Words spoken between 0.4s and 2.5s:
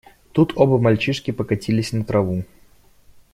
оба мальчишки покатились на траву.